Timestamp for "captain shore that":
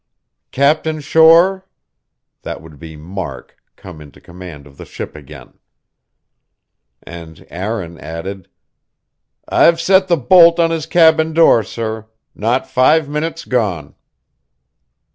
0.49-2.59